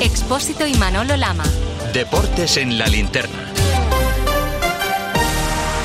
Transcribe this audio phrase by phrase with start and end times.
[0.00, 1.42] Expósito y Manolo Lama.
[1.92, 3.52] Deportes en la linterna.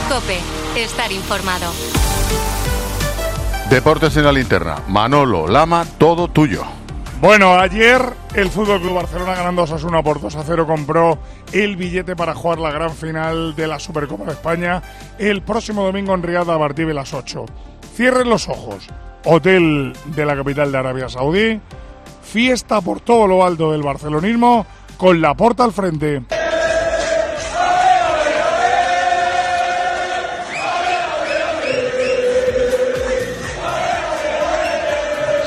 [0.08, 0.38] Cope,
[0.76, 1.72] estar informado.
[3.72, 4.84] Deportes en la linterna.
[4.88, 6.64] Manolo Lama, todo tuyo.
[7.22, 8.04] Bueno, ayer
[8.36, 11.18] el Fútbol Club Barcelona ganando a Osasuna por 2 a 0 compró
[11.52, 14.84] el billete para jugar la gran final de la Supercopa de España
[15.18, 17.46] el próximo domingo en Riada a partir de las 8.
[17.96, 18.88] Cierren los ojos.
[19.26, 21.60] Hotel de la capital de Arabia Saudí.
[22.34, 24.66] Fiesta por todo lo alto del barcelonismo
[24.98, 26.24] con la porta al frente.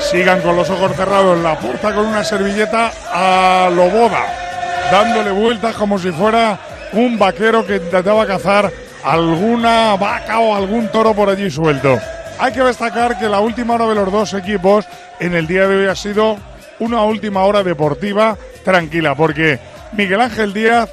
[0.09, 4.23] Sigan con los ojos cerrados la puerta con una servilleta a lo boda,
[4.89, 6.57] dándole vueltas como si fuera
[6.93, 8.71] un vaquero que intentaba cazar
[9.03, 11.99] alguna vaca o algún toro por allí suelto.
[12.39, 14.85] Hay que destacar que la última hora de los dos equipos
[15.19, 16.37] en el día de hoy ha sido
[16.79, 19.59] una última hora deportiva tranquila, porque
[19.93, 20.89] Miguel Ángel Díaz,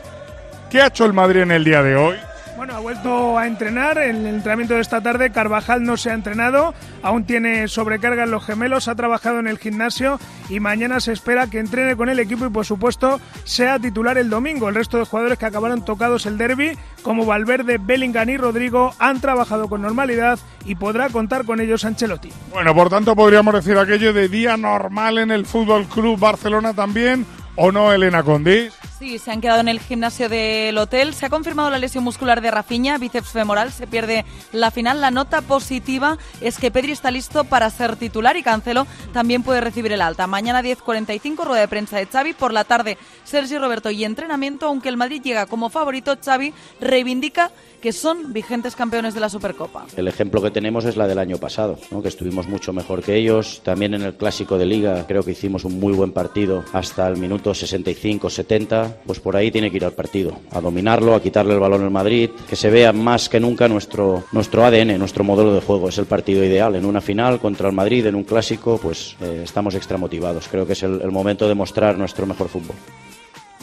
[0.71, 2.17] ¿qué ha hecho el Madrid en el día de hoy?
[2.57, 3.99] Bueno, ha vuelto a entrenar.
[3.99, 6.73] En el entrenamiento de esta tarde, Carvajal no se ha entrenado.
[7.03, 8.87] Aún tiene sobrecarga en los gemelos.
[8.87, 12.51] Ha trabajado en el gimnasio y mañana se espera que entrene con el equipo y,
[12.51, 14.69] por supuesto, sea titular el domingo.
[14.69, 19.21] El resto de jugadores que acabaron tocados el derby, como Valverde, Bellingham y Rodrigo, han
[19.21, 22.31] trabajado con normalidad y podrá contar con ellos Ancelotti.
[22.53, 27.27] Bueno, por tanto, podríamos decir aquello de día normal en el Fútbol Club Barcelona también,
[27.57, 28.73] ¿o no, Elena Condis?
[28.99, 31.15] Sí, se han quedado en el gimnasio del hotel.
[31.15, 35.01] Se ha confirmado la lesión muscular de Rafinha, bíceps femoral, se pierde la final.
[35.01, 39.61] La nota positiva es que Pedri está listo para ser titular y Cancelo también puede
[39.61, 40.29] recibir el alta.
[40.29, 42.35] Mañana 10.45, rueda de prensa de Xavi.
[42.35, 44.67] Por la tarde, Sergio Roberto y entrenamiento.
[44.67, 47.51] Aunque el Madrid llega como favorito, Xavi reivindica
[47.83, 49.85] que son vigentes campeones de la Supercopa.
[49.97, 53.61] El ejemplo que tenemos es la del año pasado, que estuvimos mucho mejor que ellos.
[53.63, 57.19] También en el clásico de liga creo que hicimos un muy buen partido hasta el
[57.19, 58.94] minuto 65-70.
[59.07, 61.91] Pues por ahí tiene que ir al partido, a dominarlo, a quitarle el balón al
[61.91, 65.89] Madrid, que se vea más que nunca nuestro, nuestro ADN, nuestro modelo de juego.
[65.89, 66.75] Es el partido ideal.
[66.77, 70.49] En una final contra el Madrid, en un clásico, pues eh, estamos extra motivados.
[70.49, 72.77] Creo que es el momento de mostrar nuestro mejor fútbol.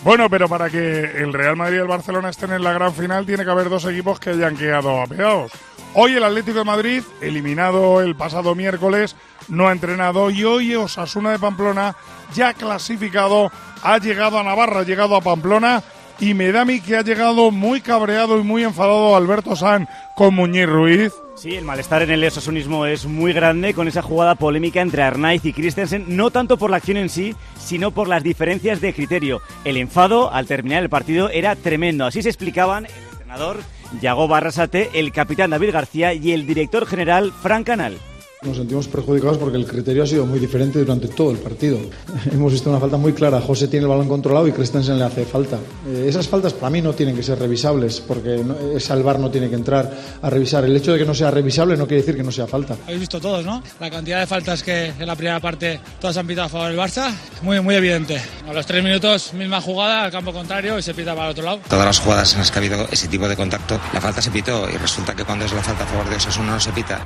[0.04, 3.24] Bueno, pero para que el Real Madrid y el Barcelona estén en la gran final,
[3.24, 5.52] tiene que haber dos equipos que hayan quedado apeados.
[5.94, 9.16] Hoy el Atlético de Madrid, eliminado el pasado miércoles,
[9.48, 11.96] no ha entrenado y hoy Osasuna de Pamplona,
[12.34, 13.52] ya clasificado,
[13.84, 15.84] ha llegado a Navarra, ha llegado a Pamplona
[16.22, 19.90] y me da a mí que ha llegado muy cabreado y muy enfadado Alberto San
[20.16, 21.12] con Muñiz Ruiz.
[21.36, 25.44] Sí, el malestar en el osasunismo es muy grande con esa jugada polémica entre Arnaiz
[25.44, 29.42] y Christensen, no tanto por la acción en sí, sino por las diferencias de criterio.
[29.66, 33.58] El enfado al terminar el partido era tremendo, así se explicaban el entrenador
[34.00, 37.98] Yago Barrasate, el capitán David García y el director general Frank Canal.
[38.44, 41.78] Nos sentimos perjudicados porque el criterio ha sido muy diferente durante todo el partido.
[42.32, 43.40] Hemos visto una falta muy clara.
[43.40, 45.60] José tiene el balón controlado y Christensen le hace falta.
[45.88, 49.20] Eh, esas faltas para mí no tienen que ser revisables porque no, ese al VAR
[49.20, 50.66] no tiene que entrar a revisar.
[50.66, 52.76] El hecho de que no sea revisable no quiere decir que no sea falta.
[52.86, 53.62] Habéis visto todos, ¿no?
[53.80, 56.80] La cantidad de faltas que en la primera parte todas han pitado a favor del
[56.80, 57.14] Barça,
[57.44, 58.20] muy, muy evidente.
[58.50, 61.46] A los tres minutos, misma jugada al campo contrario y se pita para el otro
[61.46, 61.60] lado.
[61.70, 64.32] Todas las jugadas en las que ha habido ese tipo de contacto, la falta se
[64.32, 67.06] pitó y resulta que cuando es la falta a favor de Osasuna no se pita.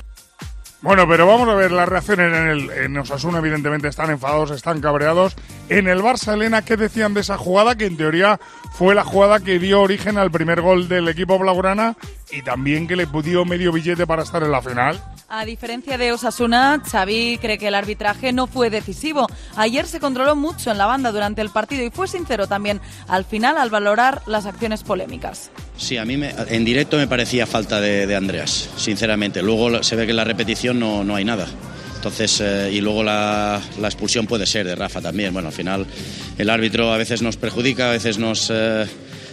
[0.86, 4.80] Bueno, pero vamos a ver las reacciones en el en Osasuna, evidentemente están enfadados, están
[4.80, 5.34] cabreados.
[5.68, 7.74] En el Barça, Elena, ¿qué decían de esa jugada?
[7.74, 8.38] Que en teoría
[8.74, 11.96] fue la jugada que dio origen al primer gol del equipo blaugrana
[12.30, 15.02] y también que le dio medio billete para estar en la final.
[15.28, 19.26] A diferencia de Osasuna, Xavi cree que el arbitraje no fue decisivo.
[19.56, 23.24] Ayer se controló mucho en la banda durante el partido y fue sincero también al
[23.24, 25.50] final al valorar las acciones polémicas.
[25.76, 29.42] Sí, a mí me, en directo me parecía falta de, Andreas, sinceramente.
[29.42, 31.48] Luego se ve que en la repetición no, no hay nada.
[31.96, 35.32] Entonces, eh, y luego la, la, expulsión puede ser de Rafa también.
[35.32, 35.86] Bueno, al final
[36.38, 38.86] el árbitro a veces nos perjudica, a veces nos, eh,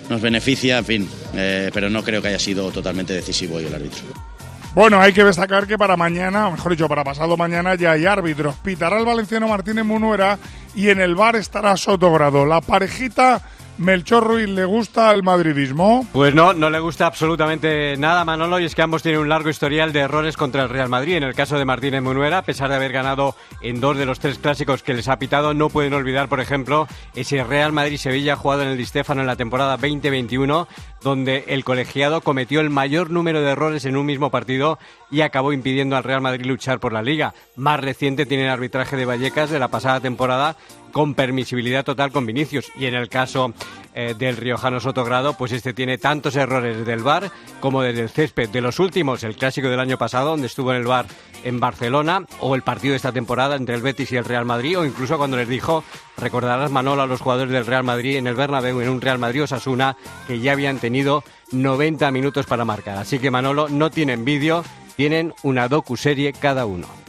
[0.10, 3.76] nos beneficia, en fin, eh, pero no creo que haya sido totalmente decisivo hoy el
[3.76, 4.33] árbitro.
[4.76, 8.56] Bueno, hay que destacar que para mañana, mejor dicho, para pasado mañana ya hay árbitros.
[8.56, 10.40] Pitará el valenciano Martínez Munuera
[10.74, 12.44] y en el bar estará Sotogrado.
[12.48, 13.40] La parejita
[13.78, 16.06] Melchor Ruiz le gusta el madridismo.
[16.14, 19.50] Pues no, no le gusta absolutamente nada Manolo y es que ambos tienen un largo
[19.50, 21.16] historial de errores contra el Real Madrid.
[21.16, 24.20] En el caso de Martínez Munuera, a pesar de haber ganado en dos de los
[24.20, 28.62] tres clásicos que les ha pitado, no pueden olvidar, por ejemplo, ese Real Madrid-Sevilla jugado
[28.62, 30.68] en el Di Stéfano en la temporada 2021,
[31.02, 34.78] donde el colegiado cometió el mayor número de errores en un mismo partido
[35.10, 37.34] y acabó impidiendo al Real Madrid luchar por la liga.
[37.56, 40.56] Más reciente tiene el arbitraje de Vallecas de la pasada temporada
[40.94, 42.72] con permisibilidad total con Vinicius.
[42.78, 43.54] Y en el caso
[43.94, 47.30] eh, del riojano Sotogrado, pues este tiene tantos errores del bar
[47.60, 48.50] como desde el césped.
[48.50, 51.08] De los últimos, el clásico del año pasado, donde estuvo en el bar
[51.44, 54.80] en Barcelona, o el partido de esta temporada entre el Betis y el Real Madrid,
[54.80, 55.84] o incluso cuando les dijo,
[56.18, 59.44] recordarás Manolo a los jugadores del Real Madrid en el Bernabéu, en un Real Madrid
[59.44, 62.98] Osasuna, que ya habían tenido 90 minutos para marcar.
[62.98, 64.64] Así que Manolo no tienen vídeo,
[64.96, 67.03] tienen una docu-serie cada uno.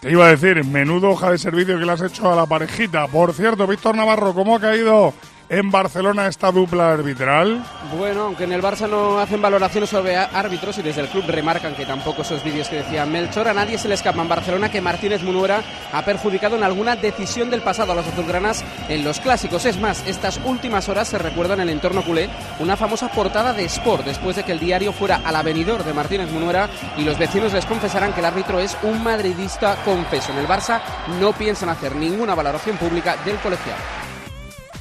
[0.00, 3.08] Te iba a decir, menudo hoja de servicio que le has hecho a la parejita.
[3.08, 5.12] Por cierto, Víctor Navarro, ¿cómo ha caído
[5.50, 7.62] en Barcelona esta dupla arbitral?
[7.96, 11.74] Bueno, aunque en el Barça no hacen valoraciones sobre árbitros y desde el club remarcan
[11.74, 14.80] que tampoco esos vídeos que decía Melchor, a nadie se le escapa en Barcelona que
[14.80, 15.62] Martínez Munuera
[15.92, 19.64] ha perjudicado en alguna decisión del pasado a los azulgranas en los clásicos.
[19.64, 22.28] Es más, estas últimas horas se recuerdan en el entorno culé
[22.58, 26.30] una famosa portada de Sport después de que el diario fuera al avenidor de Martínez
[26.30, 30.32] Munuera y los vecinos les confesarán que el árbitro es un madridista confeso.
[30.32, 30.80] En el Barça
[31.20, 34.07] no piensan hacer ninguna valoración pública del colegiado.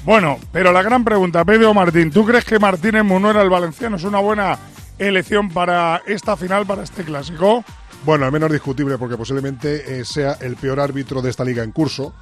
[0.08, 4.06] Bueno, pero la gran pregunta, Pedro Martín, ¿tú crees que Martínez Munuera, el valenciano, es
[4.06, 4.58] una buena
[4.98, 7.66] elección para esta final, para este clásico?
[8.06, 11.74] Bueno, al menos discutible, porque posiblemente eh, sea el peor árbitro de esta liga en
[11.74, 12.14] curso.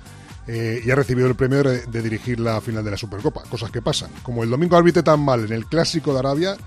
[0.48, 3.44] eh, y ha recibido el premio de, dirigir la final de la Supercopa.
[3.44, 4.10] Cosas que pasan.
[4.24, 6.58] Como el domingo arbitre tan mal en el clásico de Arabia,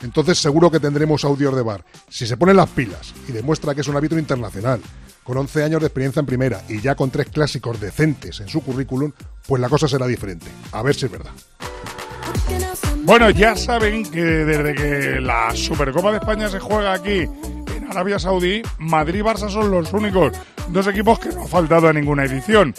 [0.00, 1.84] entonces seguro que tendremos audios de bar.
[2.08, 4.80] Si se ponen las pilas y demuestra que es un árbitro internacional,
[5.28, 8.62] con 11 años de experiencia en primera y ya con tres clásicos decentes en su
[8.62, 9.12] currículum,
[9.46, 10.46] pues la cosa será diferente.
[10.72, 11.32] A ver si es verdad.
[13.02, 17.28] Bueno, ya saben que desde que la Supercopa de España se juega aquí
[17.76, 20.32] en Arabia Saudí, Madrid y Barça son los únicos
[20.68, 22.74] dos equipos que no han faltado a ninguna edición.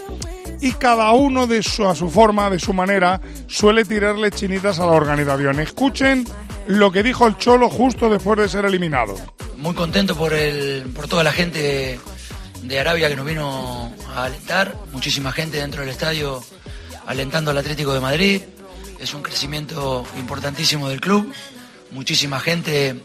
[0.60, 4.88] Y cada uno de su, a su forma, de su manera, suele tirarle chinitas a
[4.88, 5.60] la organización.
[5.60, 6.25] Escuchen
[6.66, 9.13] lo que dijo el Cholo justo después de ser eliminado.
[9.57, 12.00] Muy contento por, el, por toda la gente
[12.63, 16.44] de Arabia que nos vino a alentar, muchísima gente dentro del estadio
[17.06, 18.41] alentando al Atlético de Madrid.
[19.00, 21.31] Es un crecimiento importantísimo del club,
[21.91, 23.01] muchísima gente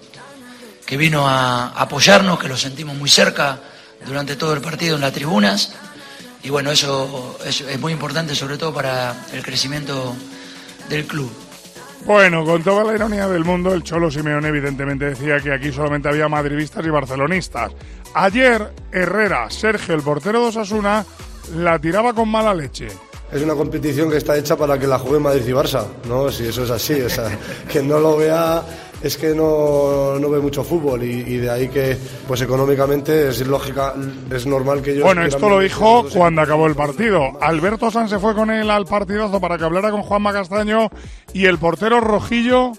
[0.85, 3.59] que vino a apoyarnos, que lo sentimos muy cerca
[4.07, 5.75] durante todo el partido en las tribunas.
[6.43, 10.15] Y bueno, eso es, es muy importante sobre todo para el crecimiento
[10.89, 11.33] del club.
[12.05, 16.09] Bueno, con toda la ironía del mundo, el Cholo Simeone evidentemente decía que aquí solamente
[16.09, 17.73] había madridistas y barcelonistas.
[18.15, 21.05] Ayer, Herrera, Sergio, el portero de Osasuna,
[21.57, 22.89] la tiraba con mala leche.
[23.33, 26.31] Es una competición que está hecha para que la juegue Madrid y Barça, ¿no?
[26.31, 27.37] Si eso es así, o sea,
[27.69, 28.63] que no lo vea
[29.05, 31.95] es que no, no ve mucho fútbol y, y de ahí que,
[32.27, 33.93] pues económicamente es lógica,
[34.31, 35.05] es normal que ellos...
[35.05, 37.33] Bueno, esto lo dijo cuando acabó el partido.
[37.43, 40.89] Alberto Sanz se fue con él al partidazo para que hablara con Juanma Castaño
[41.35, 42.73] y el portero rojillo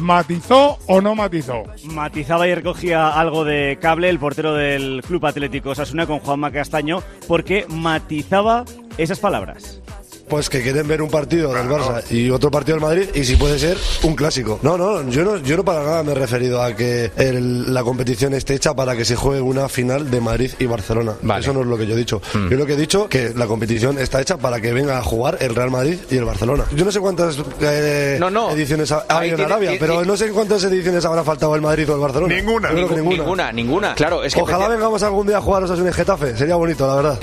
[0.00, 1.64] matizó o no matizó.
[1.84, 7.02] Matizaba y recogía algo de cable el portero del Club Atlético Osasuna con Juanma Castaño
[7.26, 8.64] porque matizaba
[8.96, 9.80] esas palabras.
[10.28, 13.36] Pues que quieren ver un partido del Barça y otro partido del Madrid y si
[13.36, 14.58] puede ser un clásico.
[14.62, 17.82] No, no, yo no, yo no para nada me he referido a que el- la
[17.82, 21.14] competición esté hecha para que se juegue una final de Madrid y Barcelona.
[21.38, 22.20] Eso no es lo que yo he dicho.
[22.34, 22.48] Mm.
[22.50, 25.38] Yo lo que he dicho que la competición está hecha para que venga a jugar
[25.40, 26.64] el Real Madrid y el Barcelona.
[26.74, 28.50] Yo no sé cuántas eh, No, no.
[28.50, 31.62] ediciones ha, habido en Arabia, tiene- pero no sé en cuántas ediciones habrá faltado el
[31.62, 32.34] Madrid o el Barcelona.
[32.34, 32.68] Ninguna.
[32.68, 33.16] Que ninguna.
[33.16, 33.94] Ninguna, ninguna.
[33.94, 36.36] Claro, es que Ojalá vengamos algún día a jugar a en Getafe.
[36.36, 37.18] Sería bonito, la verdad.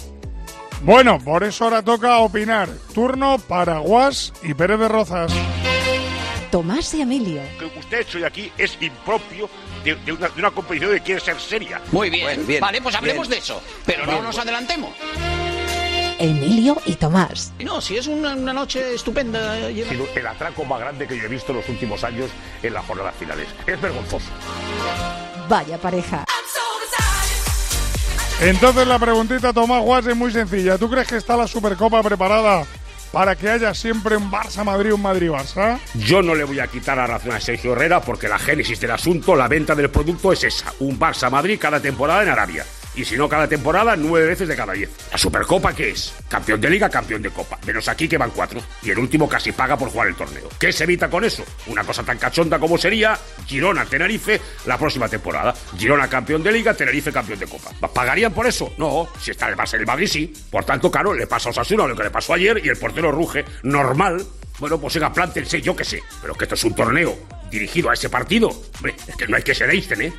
[0.85, 2.69] Bueno, por eso ahora toca opinar.
[2.93, 5.31] Turno para Guas y Pérez de Rozas.
[6.51, 7.41] Tomás y Emilio.
[7.57, 9.49] que usted hecho de aquí es impropio
[9.83, 11.81] de, de una, de una competición que quiere ser seria.
[11.91, 12.45] Muy bien.
[12.45, 12.61] bien.
[12.61, 13.39] Vale, pues hablemos Bien.
[13.39, 13.61] de eso.
[13.83, 14.91] Pero Bien, no nos adelantemos.
[16.19, 17.51] Emilio y Tomás.
[17.63, 19.53] No, si es una, una noche estupenda.
[19.53, 22.29] Ha sido el atraco más grande que yo he visto en los últimos años
[22.61, 23.47] en las jornadas finales.
[23.65, 24.27] Es vergonzoso.
[25.49, 26.23] Vaya pareja.
[28.41, 30.77] Entonces la preguntita, Tomás Guas, es muy sencilla.
[30.77, 32.65] ¿Tú crees que está la Supercopa preparada
[33.11, 35.79] para que haya siempre un Barça-Madrid, un Madrid-Barça?
[35.95, 38.91] Yo no le voy a quitar la razón a Sergio Herrera porque la génesis del
[38.91, 40.73] asunto, la venta del producto es esa.
[40.79, 42.65] Un Barça-Madrid cada temporada en Arabia.
[42.95, 44.89] Y si no cada temporada, nueve veces de cada diez.
[45.11, 46.13] ¿La Supercopa qué es?
[46.29, 47.59] Campeón de Liga, campeón de Copa.
[47.65, 48.61] Menos aquí que van cuatro.
[48.83, 50.49] Y el último casi paga por jugar el torneo.
[50.59, 51.43] ¿Qué se evita con eso?
[51.67, 55.53] Una cosa tan cachonda como sería Girona-Tenerife la próxima temporada.
[55.77, 57.71] Girona campeón de Liga, Tenerife campeón de Copa.
[57.93, 58.73] ¿Pagarían por eso?
[58.77, 59.09] No.
[59.19, 60.33] Si está el Barça el Madrid, sí.
[60.49, 63.11] Por tanto, claro, le pasa a Osasuna lo que le pasó ayer y el portero
[63.11, 63.45] ruge.
[63.63, 64.25] Normal.
[64.59, 66.01] Bueno, pues venga, plántense, yo qué sé.
[66.21, 67.17] Pero que esto es un torneo
[67.51, 68.49] dirigido a ese partido.
[68.77, 70.13] Hombre, es que no hay que ser Einstein, ¿eh?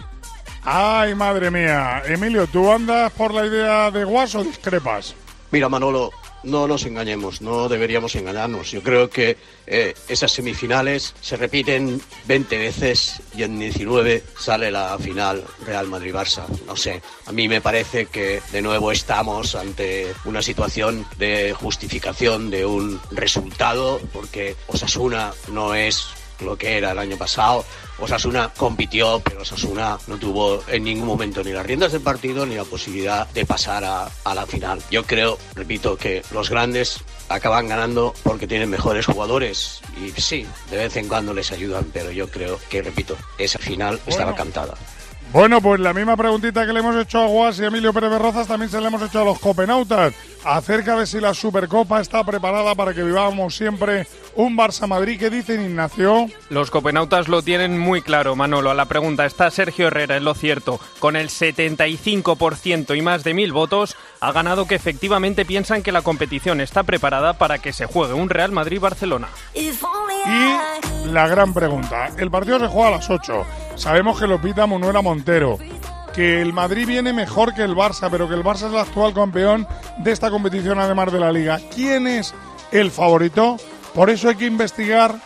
[0.69, 2.03] Ay, madre mía.
[2.07, 5.15] Emilio, ¿tú andas por la idea de Guas o discrepas?
[5.53, 6.11] Mira, Manolo,
[6.43, 8.73] no nos engañemos, no deberíamos engañarnos.
[8.73, 9.37] Yo creo que
[9.69, 16.49] eh, esas semifinales se repiten 20 veces y en 19 sale la final Real Madrid-Barça.
[16.67, 22.51] No sé, a mí me parece que de nuevo estamos ante una situación de justificación
[22.51, 26.09] de un resultado, porque Osasuna no es
[26.41, 27.65] lo que era el año pasado.
[27.99, 32.55] Osasuna compitió, pero Osasuna no tuvo en ningún momento ni las riendas del partido ni
[32.55, 34.83] la posibilidad de pasar a, a la final.
[34.91, 40.77] Yo creo, repito, que los grandes acaban ganando porque tienen mejores jugadores y sí, de
[40.77, 44.75] vez en cuando les ayudan, pero yo creo que, repito, esa final estaba cantada.
[45.33, 48.13] Bueno, pues la misma preguntita que le hemos hecho a Guas y a Emilio Pérez
[48.13, 50.15] Rozas también se la hemos hecho a los copenautas
[50.47, 55.19] acerca de si la Supercopa está preparada para que vivamos siempre un Barça Madrid.
[55.19, 56.29] ¿Qué dicen Ignacio?
[56.51, 58.71] Los copenautas lo tienen muy claro, Manolo.
[58.71, 60.79] A la pregunta está Sergio Herrera, es lo cierto.
[61.01, 66.03] Con el 75% y más de mil votos, ha ganado que efectivamente piensan que la
[66.03, 69.29] competición está preparada para que se juegue un Real Madrid-Barcelona.
[69.55, 69.73] Y
[71.11, 73.45] la gran pregunta, el partido se juega a las 8.
[73.75, 75.59] Sabemos que lo pita Manuela Montero
[76.17, 79.13] que el Madrid viene mejor que el Barça, pero que el Barça es el actual
[79.13, 79.69] campeón
[79.99, 81.61] de esta competición además de la liga.
[81.75, 82.35] ¿Quién es
[82.73, 83.59] el favorito?
[83.95, 85.17] Por eso hay que investigar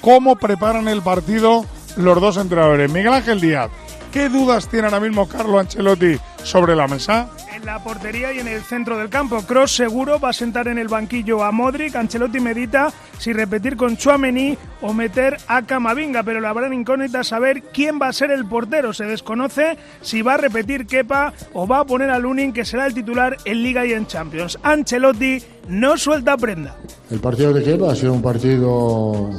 [0.00, 2.88] cómo preparan el partido los dos entrenadores.
[2.92, 3.70] Miguel Ángel Díaz,
[4.12, 7.28] ¿qué dudas tiene ahora mismo Carlo Ancelotti sobre la mesa?
[7.56, 9.40] En la portería y en el centro del campo.
[9.40, 11.96] Cross seguro va a sentar en el banquillo a Modric.
[11.96, 17.28] Ancelotti medita si repetir con Chuamení o meter a Camavinga, pero la gran incógnita es
[17.28, 18.92] saber quién va a ser el portero.
[18.92, 22.86] Se desconoce si va a repetir Kepa o va a poner a Lunin, que será
[22.86, 24.58] el titular en Liga y en Champions.
[24.62, 26.76] Ancelotti no suelta prenda.
[27.10, 29.30] El partido de Kepa ha sido un partido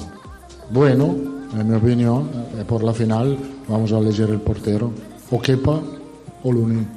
[0.71, 1.15] bueno,
[1.55, 2.31] en mi opinión.
[2.57, 4.91] Eh, Por la final vamos a elegir el portero.
[5.29, 5.79] O Kepa
[6.43, 6.96] o Lunin.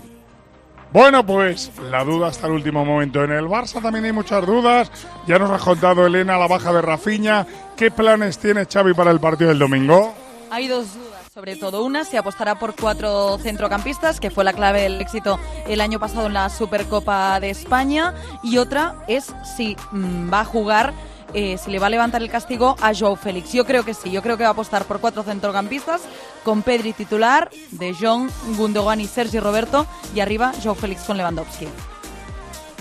[0.93, 3.23] Bueno, pues la duda hasta el último momento.
[3.23, 4.91] En el Barça también hay muchas dudas.
[5.27, 7.47] Ya nos ha contado Elena la baja de Rafiña.
[7.77, 10.13] ¿Qué planes tiene Xavi para el partido del domingo?
[10.51, 14.83] Hay dos dudas, sobre todo una, si apostará por cuatro centrocampistas, que fue la clave
[14.83, 20.33] del éxito el año pasado en la Supercopa de España, y otra es si mm,
[20.33, 20.93] va a jugar,
[21.35, 23.53] eh, si le va a levantar el castigo a Joao Félix.
[23.53, 26.03] Yo creo que sí, yo creo que va a apostar por cuatro centrocampistas,
[26.45, 31.69] con Pedri titular, De Jong, Gundogan y Sergi Roberto, y arriba Joao Félix con Lewandowski.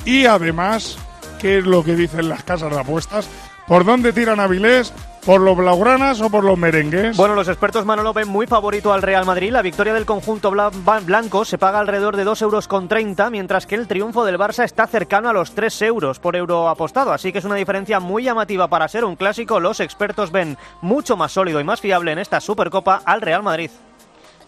[0.06, 0.98] Y además,
[1.40, 3.28] ¿qué es lo que dicen las casas de apuestas?
[3.70, 4.92] ¿Por dónde tiran Avilés?
[5.24, 7.16] ¿Por los blaugranas o por los merengues?
[7.16, 9.52] Bueno, los expertos Manolo ven muy favorito al Real Madrid.
[9.52, 13.76] La victoria del conjunto blanco se paga alrededor de 2,30 euros, con 30, mientras que
[13.76, 17.14] el triunfo del Barça está cercano a los 3 euros por euro apostado.
[17.14, 19.60] Así que es una diferencia muy llamativa para ser un clásico.
[19.60, 23.70] Los expertos ven mucho más sólido y más fiable en esta Supercopa al Real Madrid.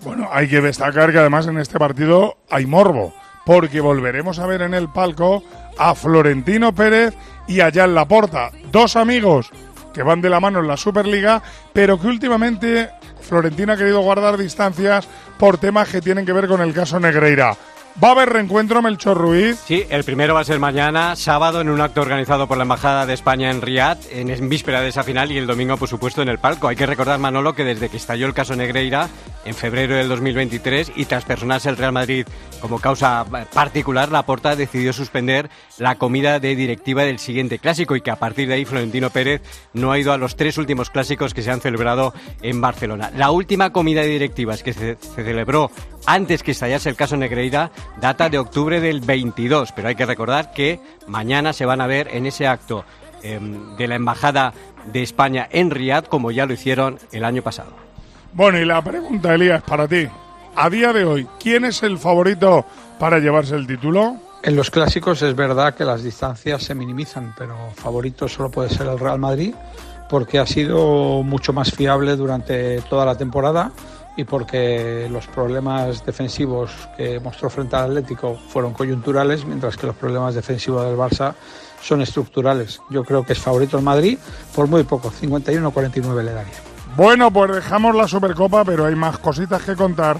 [0.03, 3.13] Bueno, hay que destacar que además en este partido hay morbo,
[3.45, 5.43] porque volveremos a ver en el palco
[5.77, 7.13] a Florentino Pérez
[7.47, 9.49] y a Jan Laporta, dos amigos
[9.93, 11.41] que van de la mano en la Superliga,
[11.73, 12.89] pero que últimamente
[13.21, 15.07] Florentino ha querido guardar distancias
[15.37, 17.55] por temas que tienen que ver con el caso Negreira.
[18.01, 19.59] ¿Va a haber reencuentro Melchor Ruiz?
[19.65, 23.05] Sí, el primero va a ser mañana, sábado, en un acto organizado por la Embajada
[23.05, 26.29] de España en Riad, en, víspera de esa final, y el domingo, por supuesto, en
[26.29, 26.67] el palco.
[26.67, 29.09] Hay que recordar, Manolo, que desde que estalló el caso Negreira,
[29.45, 32.25] en febrero del 2023, y tras personarse el Real Madrid
[32.61, 38.11] como causa particular, Laporta decidió suspender la comida de directiva del siguiente clásico, y que
[38.11, 39.41] a partir de ahí Florentino Pérez
[39.73, 43.11] no ha ido a los tres últimos clásicos que se han celebrado en Barcelona.
[43.15, 45.71] La última comida de directivas que se celebró
[46.05, 50.51] antes que estallase el caso Negreira data de octubre del 22, pero hay que recordar
[50.51, 52.85] que mañana se van a ver en ese acto
[53.23, 53.39] eh,
[53.77, 54.53] de la Embajada
[54.91, 57.71] de España en Riad, como ya lo hicieron el año pasado.
[58.33, 60.07] Bueno, y la pregunta, Elías, para ti.
[60.55, 62.65] A día de hoy, ¿quién es el favorito
[62.99, 64.17] para llevarse el título?
[64.43, 68.87] En los clásicos es verdad que las distancias se minimizan, pero favorito solo puede ser
[68.87, 69.53] el Real Madrid
[70.09, 73.71] porque ha sido mucho más fiable durante toda la temporada
[74.17, 79.95] y porque los problemas defensivos que mostró frente al Atlético fueron coyunturales, mientras que los
[79.95, 81.33] problemas defensivos del Barça
[81.81, 82.81] son estructurales.
[82.89, 84.17] Yo creo que es favorito el Madrid
[84.55, 86.53] por muy poco, 51-49 le daría.
[86.95, 90.17] Bueno, pues dejamos la Supercopa, pero hay más cositas que contar.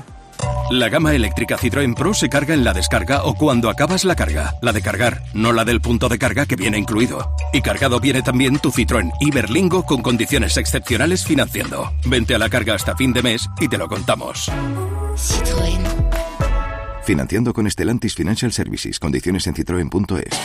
[0.71, 4.55] La gama eléctrica Citroën Pro se carga en la descarga o cuando acabas la carga.
[4.61, 7.35] La de cargar, no la del punto de carga que viene incluido.
[7.51, 11.91] Y cargado viene también tu Citroën Iberlingo con condiciones excepcionales financiando.
[12.05, 14.49] Vente a la carga hasta fin de mes y te lo contamos.
[17.03, 18.97] Financiando con Stellantis Financial Services.
[18.97, 20.39] Condiciones en citroen.es.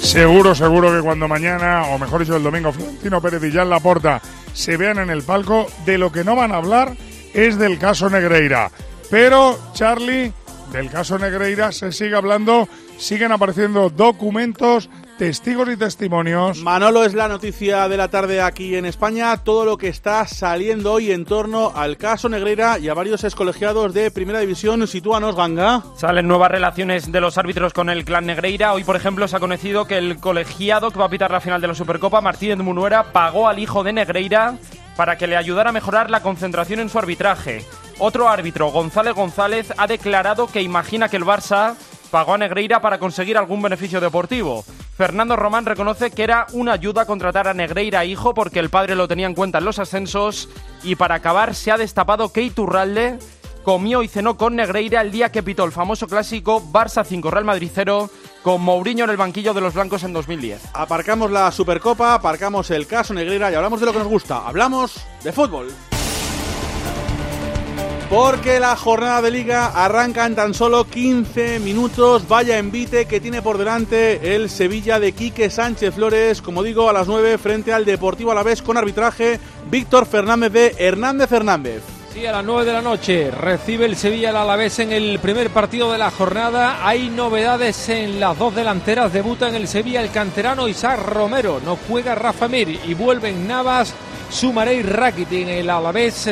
[0.00, 4.22] Seguro, seguro que cuando mañana, o mejor dicho el domingo, Florentino Pérez y Jan Laporta
[4.54, 6.96] se vean en el palco, de lo que no van a hablar
[7.34, 8.70] es del caso Negreira.
[9.10, 10.32] Pero, Charlie,
[10.72, 12.68] del caso Negreira se sigue hablando
[13.00, 16.58] siguen apareciendo documentos, testigos y testimonios.
[16.58, 20.92] Manolo es la noticia de la tarde aquí en España, todo lo que está saliendo
[20.92, 24.86] hoy en torno al caso Negreira y a varios excolegiados de Primera División.
[24.86, 25.82] Sitúanos, Ganga.
[25.96, 28.74] Salen nuevas relaciones de los árbitros con el clan Negreira.
[28.74, 31.60] Hoy, por ejemplo, se ha conocido que el colegiado que va a pitar la final
[31.60, 34.58] de la Supercopa, Martínez Munuera, pagó al hijo de Negreira
[34.96, 37.64] para que le ayudara a mejorar la concentración en su arbitraje.
[37.98, 41.74] Otro árbitro, González González, ha declarado que imagina que el Barça
[42.10, 44.64] pagó a Negreira para conseguir algún beneficio deportivo.
[44.96, 49.08] Fernando Román reconoce que era una ayuda contratar a Negreira hijo porque el padre lo
[49.08, 50.48] tenía en cuenta en los ascensos
[50.82, 53.18] y para acabar se ha destapado que Iturralde
[53.62, 57.44] comió y cenó con Negreira el día que pitó el famoso clásico Barça 5 Real
[57.44, 58.10] Madrid 0
[58.42, 60.70] con Mourinho en el banquillo de los blancos en 2010.
[60.74, 64.46] Aparcamos la Supercopa, aparcamos el caso Negreira y hablamos de lo que nos gusta.
[64.46, 65.68] Hablamos de fútbol.
[68.10, 72.26] Porque la jornada de liga arranca en tan solo 15 minutos.
[72.26, 76.92] Vaya envite que tiene por delante el Sevilla de Quique Sánchez Flores, como digo, a
[76.92, 79.38] las 9 frente al Deportivo Alavés con arbitraje
[79.70, 81.99] Víctor Fernández de Hernández Hernández.
[82.12, 85.50] Sí, a las 9 de la noche recibe el Sevilla al Alavés en el primer
[85.50, 86.84] partido de la jornada.
[86.84, 89.12] Hay novedades en las dos delanteras.
[89.12, 91.60] Debuta en el Sevilla el canterano Isaac Romero.
[91.64, 93.94] No juega Rafa Mir y vuelven Navas,
[94.28, 95.46] Sumaré y Rakitic.
[95.46, 96.28] El Alavés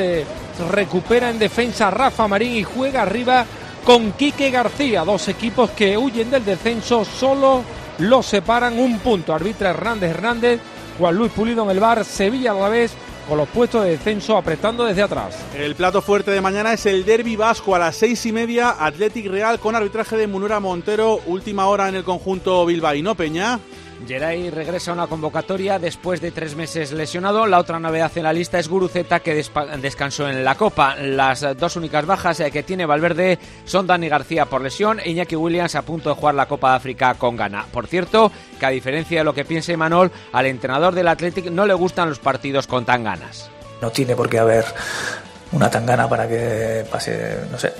[0.68, 3.46] recupera en defensa Rafa Marín y juega arriba
[3.84, 5.04] con Quique García.
[5.04, 7.04] Dos equipos que huyen del descenso.
[7.04, 7.62] Solo
[7.98, 9.32] los separan un punto.
[9.32, 10.60] Arbitra Hernández Hernández.
[10.98, 12.04] Juan Luis Pulido en el bar.
[12.04, 12.96] Sevilla Alavés
[13.28, 15.36] con los puestos de descenso apretando desde atrás.
[15.54, 19.26] El plato fuerte de mañana es el Derby Vasco a las seis y media, Athletic
[19.26, 23.60] Real con arbitraje de Munura Montero, última hora en el conjunto bilbaíno Peña.
[24.06, 27.46] Geray regresa a una convocatoria después de tres meses lesionado.
[27.46, 29.34] La otra novedad en la lista es Guruceta, que
[29.80, 30.96] descansó en la Copa.
[30.96, 35.36] Las dos únicas bajas eh, que tiene Valverde son Dani García por lesión e Iñaki
[35.36, 37.66] Williams a punto de jugar la Copa de África con Ghana.
[37.72, 41.66] Por cierto, que a diferencia de lo que piensa Imanol, al entrenador del Athletic no
[41.66, 43.50] le gustan los partidos con tan ganas.
[43.80, 44.64] No tiene por qué haber
[45.52, 47.72] una tangana para que pase, no sé,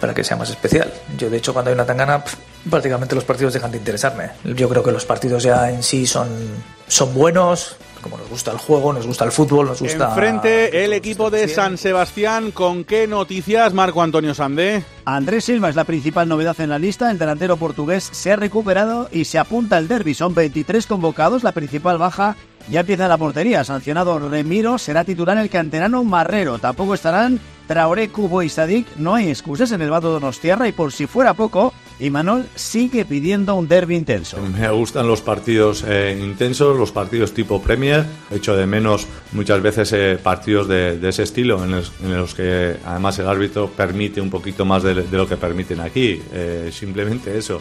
[0.00, 0.92] para que sea más especial.
[1.16, 2.22] Yo, de hecho, cuando hay una tangana,
[2.68, 4.30] prácticamente los partidos dejan de interesarme.
[4.44, 6.28] Yo creo que los partidos ya en sí son,
[6.86, 10.08] son buenos, como nos gusta el juego, nos gusta el fútbol, nos gusta...
[10.08, 14.84] Enfrente el equipo de San Sebastián, ¿con qué noticias, Marco Antonio Sandé?
[15.04, 19.08] Andrés Silva es la principal novedad en la lista, el delantero portugués se ha recuperado
[19.12, 22.36] y se apunta al derby, son 23 convocados, la principal baja
[22.70, 28.42] ya empieza la portería, sancionado Remiro, será titular el canterano Marrero, tampoco estarán Traoré, Cubo
[28.42, 32.46] y Sadik, no hay excusas en el Vado Donostierra y por si fuera poco, Imanol
[32.54, 34.38] sigue pidiendo un derby intenso.
[34.38, 38.06] Me gustan los partidos eh, intensos, los partidos tipo Premier.
[38.30, 43.28] Echo de menos muchas veces eh, partidos de, ese estilo, en los, que además el
[43.28, 46.22] árbitro permite un poquito más de, lo que permiten aquí.
[46.32, 47.60] Eh, simplemente eso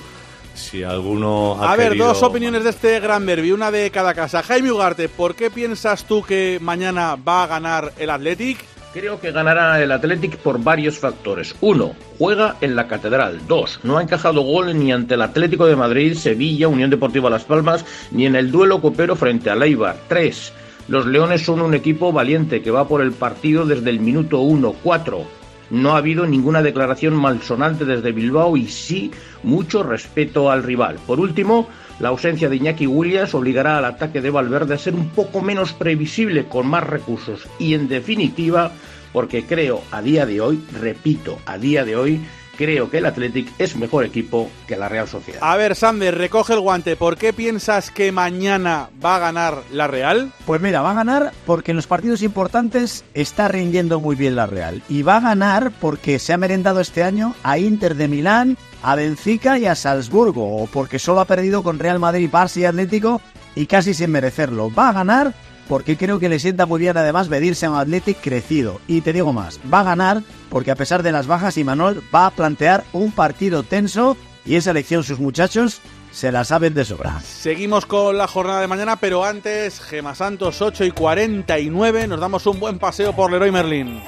[0.54, 4.42] si alguno A ver, dos opiniones de este gran derby, una de cada casa.
[4.42, 8.58] Jaime Ugarte, ¿por qué piensas tú que mañana va a ganar el Athletic?
[8.98, 11.56] Creo que ganará el Athletic por varios factores.
[11.62, 13.42] Uno, juega en la Catedral.
[13.48, 17.44] Dos, no ha encajado gol ni ante el Atlético de Madrid, Sevilla, Unión Deportiva Las
[17.44, 19.98] Palmas, ni en el duelo copero frente a Leibar.
[20.08, 20.52] Tres,
[20.88, 24.74] los Leones son un equipo valiente que va por el partido desde el minuto uno.
[24.82, 25.28] Cuatro,
[25.70, 29.12] no ha habido ninguna declaración malsonante desde Bilbao y sí
[29.44, 30.98] mucho respeto al rival.
[31.06, 31.68] Por último,
[32.00, 35.74] la ausencia de Iñaki Williams obligará al ataque de Valverde a ser un poco menos
[35.74, 38.72] previsible con más recursos y en definitiva
[39.14, 42.22] porque creo a día de hoy, repito, a día de hoy
[42.58, 45.40] creo que el Athletic es mejor equipo que la Real Sociedad.
[45.44, 46.96] A ver, Sander, recoge el guante.
[46.96, 50.32] ¿Por qué piensas que mañana va a ganar la Real?
[50.46, 54.48] Pues mira, va a ganar porque en los partidos importantes está rindiendo muy bien la
[54.48, 54.82] Real.
[54.90, 58.96] Y va a ganar porque se ha merendado este año a Inter de Milán, a
[58.96, 60.64] Benfica y a Salzburgo.
[60.64, 63.22] O porque solo ha perdido con Real Madrid, Barça y Atlético
[63.56, 64.74] y casi sin merecerlo.
[64.74, 65.34] Va a ganar
[65.68, 68.80] porque creo que le sienta muy bien además medirse a un Athletic crecido.
[68.88, 72.28] Y te digo más, va a ganar porque a pesar de las bajas, Imanol va
[72.28, 77.20] a plantear un partido tenso y esa elección sus muchachos se la saben de sobra.
[77.20, 82.48] Seguimos con la jornada de mañana, pero antes, Gema Santos 8 y 49, nos damos
[82.48, 84.02] un buen paseo por Leroy Merlin.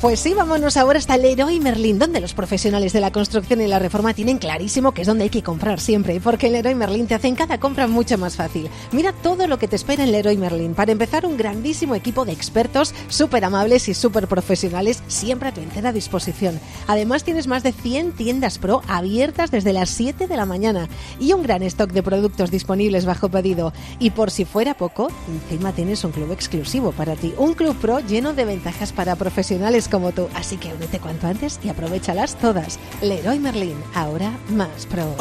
[0.00, 3.78] Pues sí, vámonos ahora hasta Leroy Merlin, donde los profesionales de la construcción y la
[3.78, 7.14] reforma tienen clarísimo que es donde hay que comprar siempre, porque en Leroy Merlin te
[7.14, 8.70] hacen cada compra mucho más fácil.
[8.92, 10.72] Mira todo lo que te espera en Leroy Merlin.
[10.72, 15.60] Para empezar, un grandísimo equipo de expertos súper amables y súper profesionales, siempre a tu
[15.60, 16.58] entera disposición.
[16.86, 21.34] Además, tienes más de 100 tiendas pro abiertas desde las 7 de la mañana y
[21.34, 23.74] un gran stock de productos disponibles bajo pedido.
[23.98, 28.00] Y por si fuera poco, encima tienes un club exclusivo para ti, un club pro
[28.00, 30.28] lleno de ventajas para profesionales como tú.
[30.34, 32.78] Así que únete cuanto antes y aprovechalas todas.
[33.02, 35.14] Leroy Merlin, ahora más pro.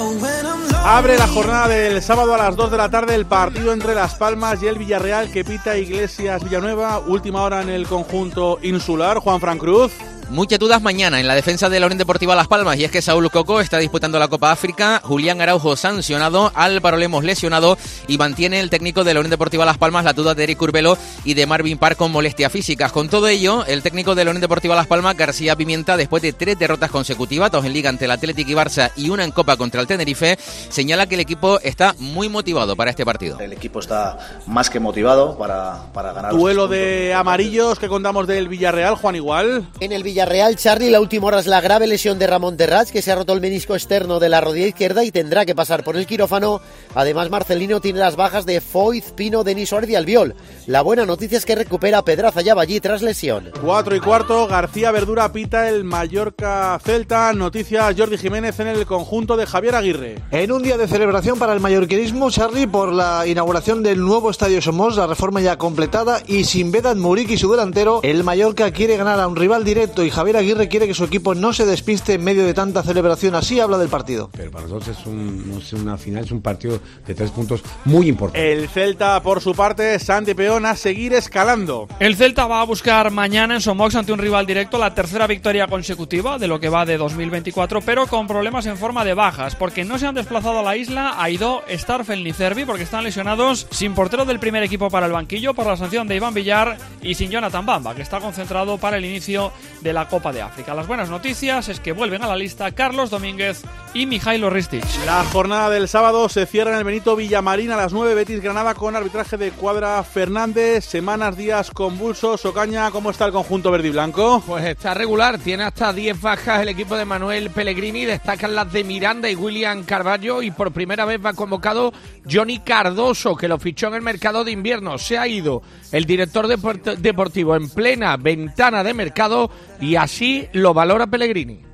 [0.83, 4.15] Abre la jornada del sábado a las 2 de la tarde el partido entre Las
[4.15, 6.99] Palmas y el Villarreal que pita Iglesias Villanueva.
[6.99, 9.17] Última hora en el conjunto insular.
[9.17, 9.91] Juan Fran Cruz.
[10.29, 13.01] Muchas dudas mañana en la defensa de la Unión Deportiva Las Palmas y es que
[13.01, 18.59] Saúl Coco está disputando la Copa África, Julián Araujo sancionado, Álvaro Lemos lesionado y mantiene
[18.59, 21.47] el técnico de la Unión Deportiva Las Palmas la duda de Eric Curbelo y de
[21.47, 22.91] Marvin Park con molestias físicas.
[22.91, 26.31] Con todo ello, el técnico de la Unión Deportiva Las Palmas, García Pimienta, después de
[26.31, 29.57] tres derrotas consecutivas, dos en Liga ante el Atlético y Barça y una en Copa
[29.57, 30.37] contra el Tenerife,
[30.69, 33.39] señala que el equipo está muy motivado para este partido.
[33.39, 36.33] El equipo está más que motivado para, para ganar.
[36.33, 39.67] Duelo de amarillos que contamos del Villarreal, Juan Igual.
[39.79, 40.18] En el Villarreal,
[40.55, 43.33] Charlie, la última hora es la grave lesión de Ramón Terrats, que se ha roto
[43.33, 46.61] el menisco externo de la rodilla izquierda y tendrá que pasar por el quirófano.
[46.93, 50.35] Además, Marcelino tiene las bajas de Foyz, Pino, Denis Suárez y Albiol.
[50.67, 53.51] La buena noticia es que recupera a Pedraza y allí tras lesión.
[53.61, 57.31] Cuatro y cuarto, García Verdura pita el Mallorca Celta.
[57.33, 60.15] Noticias Jordi Jiménez en el conjunto de Javier Aguirre.
[60.31, 64.61] En un día de celebración para el mallorquinismo, Charlie, por la inauguración del nuevo Estadio
[64.61, 68.97] Somos, la reforma ya completada y sin Vedat Murik y su delantero, el Mallorca quiere
[68.97, 72.13] ganar a un rival directo y Javier Aguirre quiere que su equipo no se despiste
[72.13, 73.35] en medio de tanta celebración.
[73.35, 74.29] Así habla del partido.
[74.33, 78.07] Pero para nosotros es, un, no una final, es un partido de tres puntos muy
[78.07, 78.51] importante.
[78.51, 81.87] El Celta, por su parte, Santi Peón a seguir escalando.
[81.99, 85.67] El Celta va a buscar mañana en Somox ante un rival directo la tercera victoria
[85.67, 89.85] consecutiva de lo que va de 2024, pero con problemas en forma de bajas, porque
[89.85, 93.93] no se han desplazado a la isla Aidó, Starfel ni Cervi, porque están lesionados, sin
[93.93, 97.31] portero del primer equipo para el banquillo por la sanción de Iván Villar y sin
[97.31, 100.73] Jonathan Bamba, que está concentrado para el inicio de la Copa de África.
[100.73, 104.83] Las buenas noticias es que vuelven a la lista Carlos Domínguez y Mijailo Ristic.
[105.05, 108.75] La jornada del sábado se cierra en el Benito Villamarín a las 9 Betis Granada
[108.75, 110.85] con arbitraje de Cuadra Fernández.
[110.85, 112.45] Semanas, días convulsos.
[112.45, 114.43] Ocaña, ¿cómo está el conjunto verde y blanco?
[114.45, 118.83] Pues está regular, tiene hasta 10 bajas el equipo de Manuel Pellegrini, destacan las de
[118.83, 121.91] Miranda y William Carballo y por primera vez va convocado
[122.29, 124.97] Johnny Cardoso, que lo fichó en el mercado de invierno.
[124.97, 129.49] Se ha ido el director deportivo en plena ventana de mercado
[129.81, 131.69] y así lo valora Pellegrini.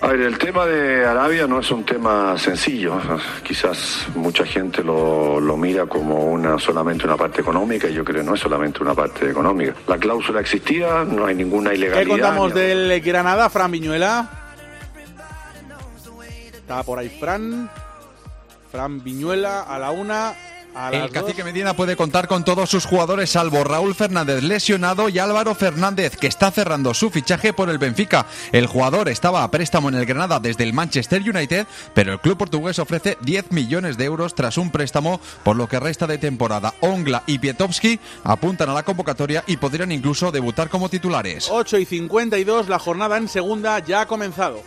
[0.00, 3.00] A ver, el tema de Arabia no es un tema sencillo.
[3.42, 8.22] Quizás mucha gente lo, lo, mira como una solamente una parte económica y yo creo
[8.22, 9.74] que no es solamente una parte económica.
[9.88, 12.04] La cláusula existía, no hay ninguna ilegalidad.
[12.04, 14.30] ¿Qué contamos del Granada, Fran Viñuela?
[16.54, 17.68] Está por ahí Fran.
[18.70, 20.32] Fran Viñuela a la una.
[20.92, 25.56] El cacique Medina puede contar con todos sus jugadores salvo Raúl Fernández lesionado y Álvaro
[25.56, 28.26] Fernández que está cerrando su fichaje por el Benfica.
[28.52, 32.38] El jugador estaba a préstamo en el Granada desde el Manchester United, pero el club
[32.38, 36.72] portugués ofrece 10 millones de euros tras un préstamo por lo que resta de temporada.
[36.80, 41.48] Ongla y Pietowski apuntan a la convocatoria y podrían incluso debutar como titulares.
[41.50, 44.62] 8 y 52, la jornada en segunda ya ha comenzado.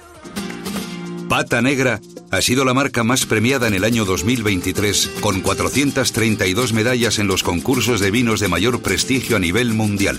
[1.30, 7.20] Pata Negra ha sido la marca más premiada en el año 2023, con 432 medallas
[7.20, 10.18] en los concursos de vinos de mayor prestigio a nivel mundial.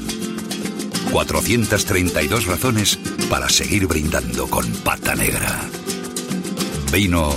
[1.11, 2.99] 432 razones
[3.31, 5.61] para seguir brindando con Pata Negra.
[6.93, 7.33] Vino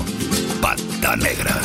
[0.61, 1.61] Pata Negra.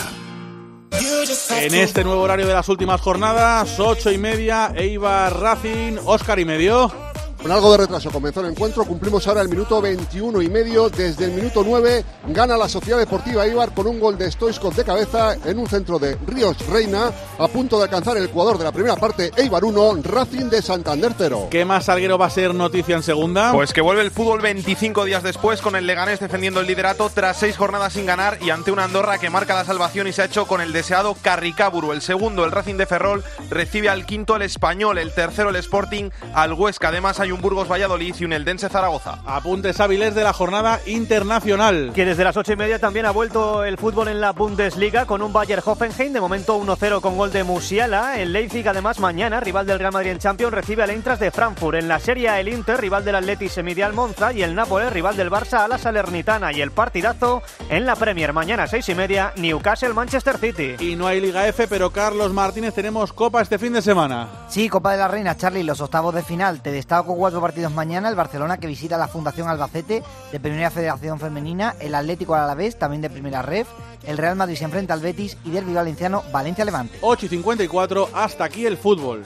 [1.58, 6.44] En este nuevo horario de las últimas jornadas, 8 y media, Eibar Racing, Oscar y
[6.44, 7.09] medio.
[7.42, 11.24] Con algo de retraso comenzó el encuentro, cumplimos ahora el minuto 21 y medio, desde
[11.24, 15.34] el minuto 9 gana la Sociedad Deportiva Ibar con un gol de Stoiskov de cabeza
[15.46, 18.96] en un centro de Ríos Reina, a punto de alcanzar el Ecuador de la primera
[18.96, 21.48] parte, Eibar 1, Racing de Santander 0.
[21.50, 23.52] ¿Qué más Salguero va a ser noticia en segunda?
[23.52, 27.38] Pues que vuelve el fútbol 25 días después con el Leganés defendiendo el liderato tras
[27.38, 30.26] seis jornadas sin ganar y ante una Andorra que marca la salvación y se ha
[30.26, 31.92] hecho con el deseado Carricaburu.
[31.92, 36.10] El segundo, el Racing de Ferrol, recibe al quinto el Español, el tercero el Sporting
[36.34, 36.88] al Huesca.
[36.88, 39.18] Además hay un Burgos Valladolid y un Eldense Zaragoza.
[39.24, 41.92] Apuntes hábiles de la jornada internacional.
[41.94, 45.22] Que desde las ocho y media también ha vuelto el fútbol en la Bundesliga con
[45.22, 48.18] un Bayer Hoffenheim, de momento 1-0 con gol de Musiala.
[48.20, 51.78] El Leipzig, además, mañana, rival del Real Madrid en Champions, recibe al Eintracht de Frankfurt.
[51.78, 54.32] En la Serie A, el Inter, rival del Atleti, se mide al Monza.
[54.32, 56.52] Y el Nápoles, rival del Barça, a la Salernitana.
[56.52, 60.76] Y el partidazo en la Premier, mañana, seis y media, Newcastle-Manchester City.
[60.78, 64.28] Y no hay Liga F, pero Carlos Martínez, tenemos Copa este fin de semana.
[64.48, 66.62] Sí, Copa de la Reina, Charlie, los octavos de final.
[66.62, 70.02] Te destaco cuatro partidos mañana, el Barcelona que visita la Fundación Albacete
[70.32, 73.68] de Primera Federación Femenina, el Atlético Alavés también de Primera Ref,
[74.06, 76.96] el Real Madrid se enfrenta al Betis y Derby Valenciano Valencia Levante.
[77.02, 79.22] 8 y 54, hasta aquí el fútbol.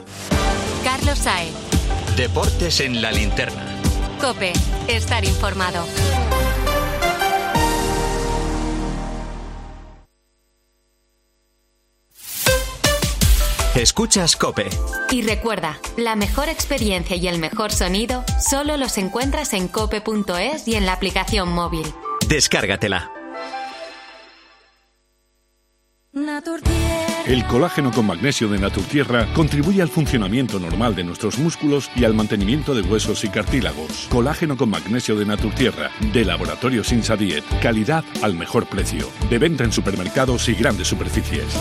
[0.83, 1.47] Carlos Sae.
[2.17, 3.63] Deportes en la linterna.
[4.19, 4.51] Cope,
[4.89, 5.85] estar informado.
[13.75, 14.69] Escuchas Cope.
[15.11, 20.75] Y recuerda, la mejor experiencia y el mejor sonido solo los encuentras en cope.es y
[20.75, 21.85] en la aplicación móvil.
[22.29, 23.11] Descárgatela.
[27.27, 32.13] El colágeno con magnesio de Naturtierra contribuye al funcionamiento normal de nuestros músculos y al
[32.13, 34.07] mantenimiento de huesos y cartílagos.
[34.09, 37.43] Colágeno con magnesio de Naturtierra, de Laboratorio Sinsa Diet.
[37.61, 39.09] Calidad al mejor precio.
[39.29, 41.57] De venta en supermercados y grandes superficies.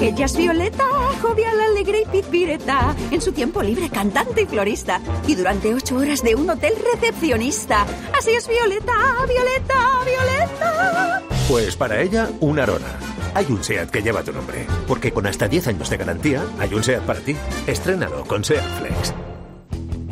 [0.00, 0.86] Ella es Violeta,
[1.20, 2.96] jovial, alegre y pizpireta.
[3.10, 4.98] En su tiempo libre, cantante y florista.
[5.26, 7.84] Y durante ocho horas de un hotel recepcionista.
[8.16, 8.94] Así es Violeta,
[9.28, 11.22] Violeta, Violeta.
[11.46, 12.98] Pues para ella, un Arona.
[13.34, 14.64] Hay un SEAT que lleva tu nombre.
[14.88, 17.36] Porque con hasta 10 años de garantía, hay un SEAT para ti.
[17.66, 19.14] Estrénalo con SEAT Flex.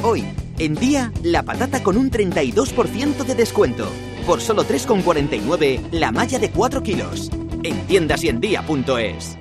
[0.03, 0.23] Hoy,
[0.59, 3.89] en día, la patata con un 32% de descuento.
[4.27, 7.31] Por solo 3,49 la malla de 4 kilos.
[7.63, 9.39] En tiendas y en día.es.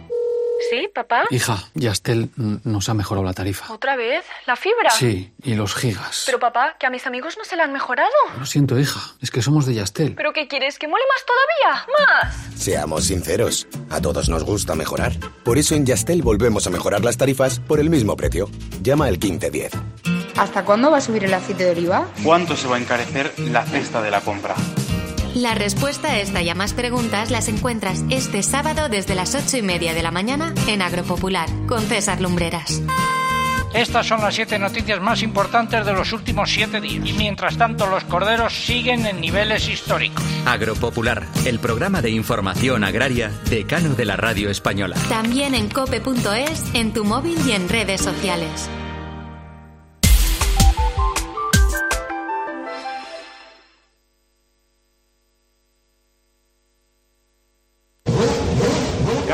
[0.69, 1.25] ¿Sí, papá?
[1.29, 3.71] Hija, Yastel nos ha mejorado la tarifa.
[3.71, 4.25] ¿Otra vez?
[4.45, 4.89] ¿La fibra?
[4.91, 6.23] Sí, y los gigas.
[6.25, 8.09] Pero papá, que a mis amigos no se la han mejorado.
[8.37, 10.15] Lo siento, hija, es que somos de Yastel.
[10.15, 10.79] ¿Pero qué quieres?
[10.79, 11.87] ¿Que mole más todavía?
[11.97, 12.61] ¡Más!
[12.61, 15.13] Seamos sinceros, a todos nos gusta mejorar.
[15.43, 18.49] Por eso en Yastel volvemos a mejorar las tarifas por el mismo precio.
[18.81, 19.71] Llama al 1510.
[20.37, 22.07] ¿Hasta cuándo va a subir el aceite de oliva?
[22.23, 24.55] ¿Cuánto se va a encarecer la cesta de la compra?
[25.37, 29.57] La respuesta a esta y a más preguntas las encuentras este sábado desde las ocho
[29.57, 32.81] y media de la mañana en Agropopular con César Lumbreras.
[33.71, 37.07] Estas son las siete noticias más importantes de los últimos siete días.
[37.07, 40.23] Y mientras tanto, los corderos siguen en niveles históricos.
[40.47, 44.95] Agropopular, el programa de información agraria decano de la radio española.
[45.07, 48.67] También en cope.es, en tu móvil y en redes sociales.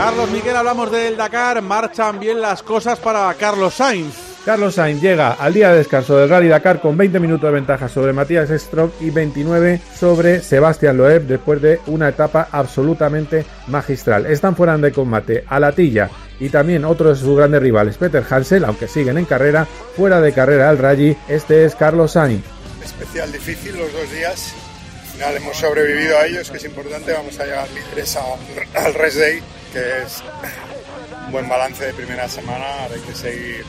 [0.04, 1.62] Carlos Miguel, hablamos del Dakar.
[1.62, 4.14] Marchan bien las cosas para Carlos Sainz.
[4.44, 7.88] Carlos Sainz llega al día de descanso del Rally Dakar con 20 minutos de ventaja
[7.88, 14.26] sobre Matías Strock y 29 sobre Sebastián Loeb después de una etapa absolutamente magistral.
[14.26, 18.90] Están fuera de combate Alatilla y también otro de sus grandes rivales, Peter Hansel, aunque
[18.90, 21.16] siguen en carrera, fuera de carrera al Rally.
[21.30, 22.44] Este es Carlos Sainz.
[22.84, 24.54] Especial difícil los dos días.
[25.04, 27.14] Al final hemos sobrevivido a ellos, que es importante.
[27.14, 29.42] Vamos a llegar líderes a- al Rest Day,
[29.74, 30.24] que es
[31.26, 32.84] un buen balance de primera semana.
[32.94, 33.66] Hay que seguir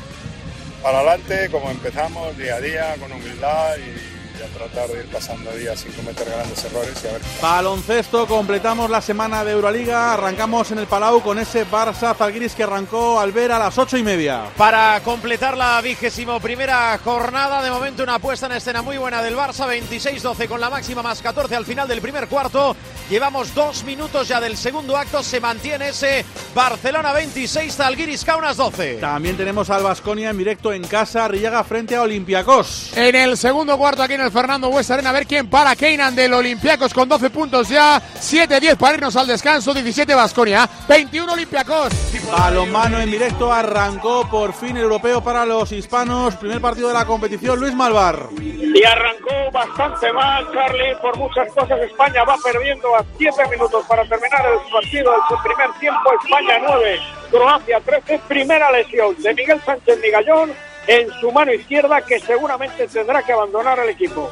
[0.83, 4.14] para adelante, como empezamos, día a día, con humildad y
[4.49, 7.23] tratar de ir pasando días sin cometer grandes errores y a ver.
[7.41, 10.15] Baloncesto, completamos la semana de Euroliga.
[10.15, 13.97] Arrancamos en el Palau con ese Barça Zalgiris que arrancó al ver a las ocho
[13.97, 14.45] y media.
[14.57, 19.37] Para completar la vigésimo primera jornada, de momento una puesta en escena muy buena del
[19.37, 22.77] Barça, 26-12 con la máxima más 14 al final del primer cuarto.
[23.11, 28.95] Llevamos dos minutos ya del segundo acto, se mantiene ese Barcelona 26, Zalgiris Kaunas 12.
[28.95, 32.97] También tenemos al Vasconia en directo en casa, Rillaga frente a Olympiacos.
[32.97, 36.17] En el segundo cuarto aquí en el Fernando Bues Arena, a ver quién para Keynan
[36.17, 41.93] del Olympiacos con 12 puntos ya, 7-10 para irnos al descanso, 17 Vasconia, 21 Olympiacos.
[42.33, 46.35] Balonmano en directo arrancó por fin el europeo para los hispanos.
[46.35, 48.27] Primer partido de la competición, Luis Malvar.
[48.41, 51.79] Y arrancó bastante mal, Charlie, por muchas cosas.
[51.83, 56.11] España va perdiendo a 7 minutos para terminar el partido de su primer tiempo.
[56.25, 58.21] España 9, Croacia 13.
[58.27, 63.79] Primera lesión de Miguel Sánchez Migallón en su mano izquierda, que seguramente tendrá que abandonar
[63.81, 64.31] el equipo.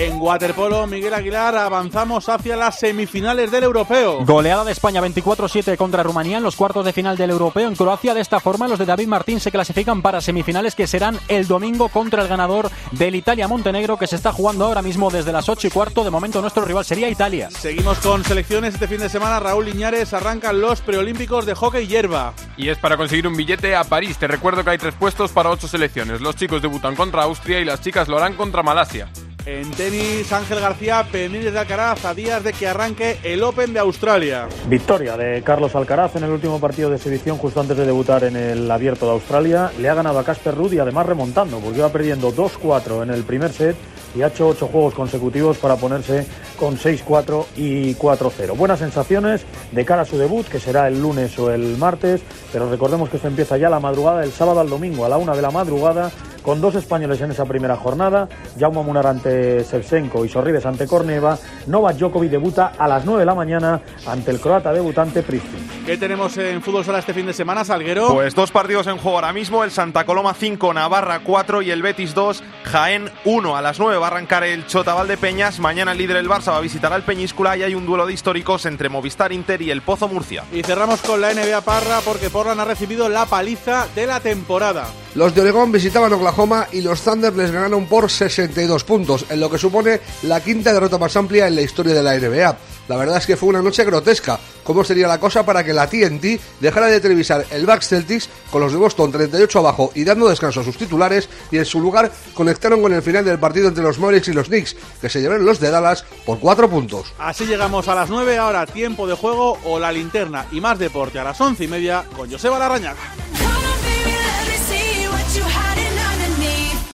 [0.00, 4.24] En waterpolo, Miguel Aguilar, avanzamos hacia las semifinales del europeo.
[4.24, 8.14] Goleada de España 24-7 contra Rumanía en los cuartos de final del europeo en Croacia.
[8.14, 11.88] De esta forma, los de David Martín se clasifican para semifinales que serán el domingo
[11.88, 15.70] contra el ganador del Italia-Montenegro que se está jugando ahora mismo desde las 8 y
[15.70, 16.04] cuarto.
[16.04, 17.50] De momento, nuestro rival sería Italia.
[17.50, 19.40] Seguimos con selecciones este fin de semana.
[19.40, 22.34] Raúl Liñares arrancan los preolímpicos de hockey hierba.
[22.56, 24.16] Y es para conseguir un billete a París.
[24.16, 26.20] Te recuerdo que hay tres puestos para ocho selecciones.
[26.20, 29.08] Los chicos debutan contra Austria y las chicas lo harán contra Malasia.
[29.48, 33.80] En tenis, Ángel García, pendientes de Alcaraz a días de que arranque el Open de
[33.80, 34.46] Australia.
[34.68, 38.36] Victoria de Carlos Alcaraz en el último partido de exhibición justo antes de debutar en
[38.36, 39.72] el Abierto de Australia.
[39.78, 43.24] Le ha ganado a Casper Ruud y además remontando porque iba perdiendo 2-4 en el
[43.24, 43.74] primer set
[44.14, 46.26] y ha hecho 8 juegos consecutivos para ponerse
[46.58, 48.54] con 6-4 y 4-0.
[48.54, 52.20] Buenas sensaciones de cara a su debut que será el lunes o el martes,
[52.52, 55.34] pero recordemos que esto empieza ya la madrugada del sábado al domingo a la una
[55.34, 56.10] de la madrugada
[56.42, 61.38] con dos españoles en esa primera jornada, Jaume Munar ante Shevchenko y Sorribes ante Corneva,
[61.66, 65.68] Novak Djokovic debuta a las 9 de la mañana ante el croata debutante Pristin.
[65.84, 68.14] ¿Qué tenemos en fútbol sala este fin de semana, Salguero?
[68.14, 71.82] Pues dos partidos en juego ahora mismo, el Santa Coloma 5, Navarra 4 y el
[71.82, 73.56] Betis 2, Jaén 1.
[73.56, 76.50] A las 9 va a arrancar el Chotaval de Peñas, mañana el líder el Barça
[76.50, 79.70] va a visitar al Peñíscula y hay un duelo de históricos entre Movistar Inter y
[79.70, 80.44] el Pozo Murcia.
[80.52, 84.86] Y cerramos con la NBA Parra porque Portland ha recibido la paliza de la temporada.
[85.18, 89.50] Los de Oregón visitaban Oklahoma y los Thunder les ganaron por 62 puntos, en lo
[89.50, 92.56] que supone la quinta derrota más amplia en la historia de la NBA.
[92.86, 94.38] La verdad es que fue una noche grotesca.
[94.62, 98.60] ¿Cómo sería la cosa para que la TNT dejara de televisar el Bucks Celtics con
[98.60, 102.12] los de Boston 38 abajo y dando descanso a sus titulares y en su lugar
[102.32, 105.44] conectaron con el final del partido entre los Mavericks y los Knicks, que se llevaron
[105.44, 107.12] los de Dallas por 4 puntos?
[107.18, 111.18] Así llegamos a las 9, ahora tiempo de juego o la linterna y más deporte
[111.18, 113.47] a las once y media con Joseba Larrañaga.